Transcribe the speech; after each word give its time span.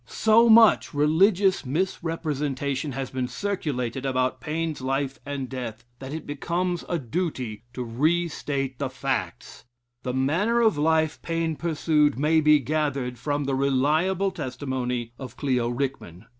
So 0.07 0.49
much 0.49 0.95
religious 0.95 1.63
misrepresentation 1.63 2.93
has 2.93 3.11
been 3.11 3.27
circulated 3.27 4.03
about 4.03 4.41
Paine's 4.41 4.81
life 4.81 5.19
and 5.27 5.47
death, 5.47 5.85
that 5.99 6.11
it 6.11 6.25
becomes 6.25 6.83
a 6.89 6.97
duty 6.97 7.61
to 7.73 7.83
restate 7.83 8.79
the 8.79 8.89
facts. 8.89 9.63
The 10.01 10.15
manner 10.15 10.59
of 10.59 10.75
life 10.75 11.21
Paine 11.21 11.55
pursued 11.55 12.17
may 12.17 12.41
be 12.41 12.57
gathered 12.59 13.19
from 13.19 13.43
the 13.43 13.53
reliable 13.53 14.31
testimony 14.31 15.13
of 15.19 15.37
Clio 15.37 15.69
Rickman. 15.69 16.25